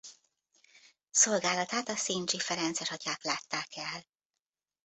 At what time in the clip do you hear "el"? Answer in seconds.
3.75-4.03